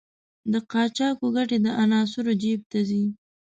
د 0.51 0.53
قاچاقو 0.71 1.27
ګټې 1.35 1.57
د 1.65 1.67
عناصرو 1.81 2.33
جېب 2.41 2.61
ته 2.71 2.79
ځي. 2.89 3.03